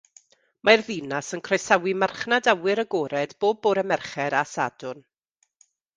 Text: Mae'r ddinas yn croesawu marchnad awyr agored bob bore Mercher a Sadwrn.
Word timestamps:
Mae'r 0.67 0.83
ddinas 0.87 1.27
yn 1.37 1.43
croesawu 1.49 1.93
marchnad 2.03 2.49
awyr 2.55 2.81
agored 2.85 3.35
bob 3.45 3.61
bore 3.67 3.85
Mercher 3.93 4.37
a 4.41 4.45
Sadwrn. 4.57 5.05